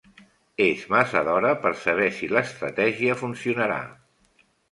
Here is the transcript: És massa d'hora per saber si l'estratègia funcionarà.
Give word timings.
És 0.63 0.79
massa 0.93 1.21
d'hora 1.27 1.51
per 1.65 1.73
saber 1.83 2.09
si 2.21 2.31
l'estratègia 2.33 3.19
funcionarà. 3.23 3.79